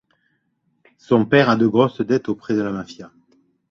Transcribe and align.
Son 0.97 1.25
père 1.27 1.47
a 1.51 1.55
de 1.55 1.67
grosses 1.67 2.01
dettes 2.01 2.27
auprès 2.27 2.55
de 2.55 2.61
la 2.63 2.71
mafia. 2.71 3.11